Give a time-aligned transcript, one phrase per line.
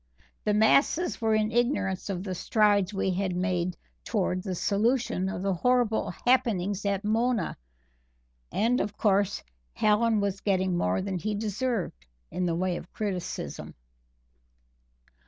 [0.45, 5.43] The masses were in ignorance of the strides we had made twards the solution of
[5.43, 7.55] the horrible happenings at Mona,
[8.51, 9.43] and, of course,
[9.75, 13.75] Hallen was getting more than he deserved in the way of criticism.